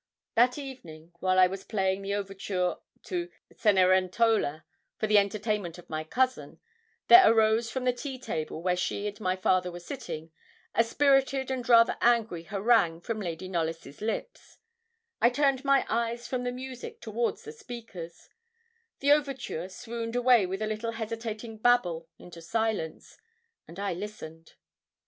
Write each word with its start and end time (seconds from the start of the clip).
That 0.33 0.57
evening, 0.57 1.11
while 1.19 1.37
I 1.37 1.45
was 1.45 1.63
playing 1.63 2.01
the 2.01 2.15
overture 2.15 2.77
to 3.03 3.29
Cenerentola, 3.55 4.63
for 4.97 5.05
the 5.05 5.19
entertainment 5.19 5.77
of 5.77 5.91
my 5.91 6.03
cousin, 6.03 6.59
there 7.07 7.31
arose 7.31 7.69
from 7.69 7.83
the 7.83 7.93
tea 7.93 8.17
table, 8.17 8.63
where 8.63 8.75
she 8.75 9.05
and 9.07 9.21
my 9.21 9.35
father 9.35 9.71
were 9.71 9.79
sitting, 9.79 10.31
a 10.73 10.83
spirited 10.83 11.51
and 11.51 11.69
rather 11.69 11.97
angry 12.01 12.41
harangue 12.45 13.01
from 13.01 13.21
Lady 13.21 13.47
Knollys' 13.47 14.01
lips; 14.01 14.57
I 15.21 15.29
turned 15.29 15.63
my 15.63 15.85
eyes 15.87 16.27
from 16.27 16.45
the 16.45 16.51
music 16.51 16.99
towards 16.99 17.43
the 17.43 17.51
speakers; 17.51 18.27
the 19.01 19.11
overture 19.11 19.69
swooned 19.69 20.15
away 20.15 20.47
with 20.47 20.63
a 20.63 20.67
little 20.67 20.93
hesitating 20.93 21.59
babble 21.59 22.09
into 22.17 22.41
silence, 22.41 23.19
and 23.67 23.79
I 23.79 23.93
listened. 23.93 24.53